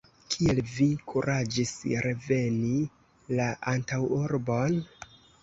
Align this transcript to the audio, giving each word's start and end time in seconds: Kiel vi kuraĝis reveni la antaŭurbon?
Kiel 0.35 0.59
vi 0.69 0.85
kuraĝis 1.11 1.73
reveni 2.07 2.81
la 3.41 3.51
antaŭurbon? 3.75 4.83